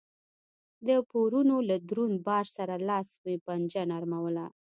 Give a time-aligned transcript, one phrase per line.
[0.87, 4.45] د پورونو له دروند بار سره لاس و پنجه نرموله